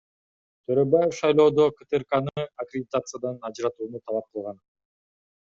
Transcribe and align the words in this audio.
Төрөбаев 0.69 1.11
шайлоодо 1.17 1.65
КТРКны 1.81 2.47
аккредитациядан 2.65 3.39
ажыратууну 3.51 4.03
талап 4.07 4.27
кылган. 4.33 4.61